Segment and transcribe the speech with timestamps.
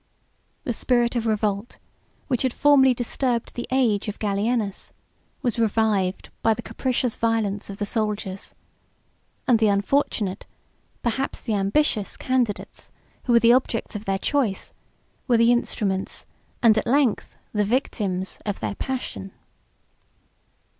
[0.63, 1.77] The spirit of revolt,
[2.27, 4.89] which had formerly disturbed the age of Gallienus,
[5.43, 8.55] was revived by the capricious violence of the soldiers;
[9.47, 10.47] and the unfortunate,
[11.03, 12.89] perhaps the ambitious, candidates,
[13.25, 14.73] who were the objects of their choice,
[15.27, 16.25] were the instruments,
[16.63, 19.29] and at length the victims, of their passion.